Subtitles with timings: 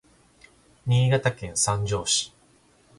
[0.87, 2.25] Niigataken sanjo si